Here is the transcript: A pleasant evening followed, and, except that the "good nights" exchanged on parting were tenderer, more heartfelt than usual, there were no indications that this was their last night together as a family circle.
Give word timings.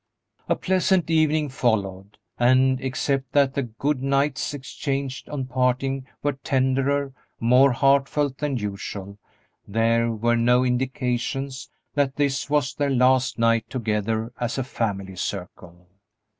A 0.49 0.55
pleasant 0.55 1.11
evening 1.11 1.47
followed, 1.49 2.17
and, 2.39 2.81
except 2.81 3.33
that 3.33 3.53
the 3.53 3.61
"good 3.61 4.01
nights" 4.01 4.51
exchanged 4.51 5.29
on 5.29 5.45
parting 5.45 6.07
were 6.23 6.33
tenderer, 6.33 7.13
more 7.39 7.71
heartfelt 7.71 8.39
than 8.39 8.57
usual, 8.57 9.19
there 9.67 10.09
were 10.11 10.35
no 10.37 10.65
indications 10.65 11.69
that 11.93 12.15
this 12.15 12.49
was 12.49 12.73
their 12.73 12.89
last 12.89 13.37
night 13.37 13.69
together 13.69 14.33
as 14.41 14.57
a 14.57 14.63
family 14.63 15.15
circle. 15.17 15.87